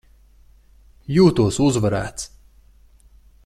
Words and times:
Jūtos 1.17 1.61
uzvarēts. 1.67 2.29